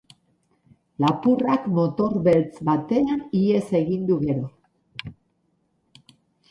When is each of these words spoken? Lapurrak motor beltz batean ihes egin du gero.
Lapurrak 1.05 1.67
motor 1.79 2.17
beltz 2.29 2.65
batean 2.73 3.23
ihes 3.43 3.63
egin 3.83 4.09
du 4.09 4.21
gero. 4.27 4.53